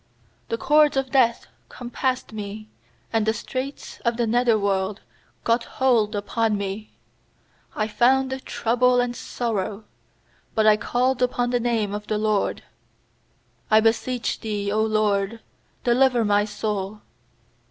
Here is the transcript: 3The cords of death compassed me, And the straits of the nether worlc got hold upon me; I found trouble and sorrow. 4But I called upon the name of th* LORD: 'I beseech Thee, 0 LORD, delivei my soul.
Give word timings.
3The 0.49 0.57
cords 0.57 0.97
of 0.97 1.11
death 1.11 1.45
compassed 1.69 2.33
me, 2.33 2.67
And 3.13 3.23
the 3.27 3.35
straits 3.35 3.99
of 3.99 4.17
the 4.17 4.25
nether 4.25 4.55
worlc 4.57 4.97
got 5.43 5.65
hold 5.77 6.15
upon 6.15 6.57
me; 6.57 6.95
I 7.75 7.87
found 7.87 8.43
trouble 8.43 8.99
and 8.99 9.15
sorrow. 9.15 9.83
4But 10.57 10.65
I 10.65 10.75
called 10.75 11.21
upon 11.21 11.51
the 11.51 11.59
name 11.59 11.93
of 11.93 12.07
th* 12.07 12.19
LORD: 12.19 12.63
'I 13.69 13.79
beseech 13.81 14.39
Thee, 14.39 14.65
0 14.69 14.79
LORD, 14.85 15.39
delivei 15.85 16.25
my 16.25 16.45
soul. 16.45 17.01